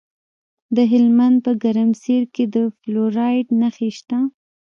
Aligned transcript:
د 0.75 0.77
هلمند 0.91 1.37
په 1.45 1.51
ګرمسیر 1.63 2.21
کې 2.35 2.43
د 2.53 2.55
فلورایټ 2.77 3.47
نښې 3.59 3.89
شته. 3.97 4.17